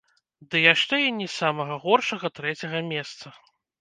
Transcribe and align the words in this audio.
Ды 0.53 0.61
яшчэ 0.73 0.95
і 1.07 1.11
не 1.17 1.27
з 1.27 1.31
самага 1.41 1.75
горшага 1.85 2.33
трэцяга 2.41 2.83
месца. 2.91 3.25